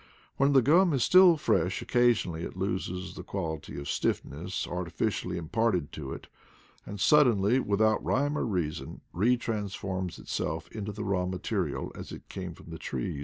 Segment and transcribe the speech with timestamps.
[0.37, 5.37] When the gum is still fresh occasionally it loses the quality of stiff ness artificially
[5.37, 6.25] imparted to it,
[6.87, 12.11] and suddenly, with out rhyme or reason, retransf orms itself into the raw material as
[12.11, 13.19] it came from the tree.